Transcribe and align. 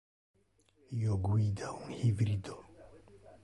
Io 1.01 1.19
guida 1.27 1.71
un 1.85 1.95
hybrido. 2.01 2.61